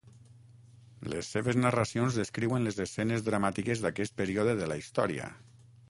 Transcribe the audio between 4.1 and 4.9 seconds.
període de la